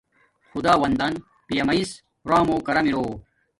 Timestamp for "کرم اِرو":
2.65-3.05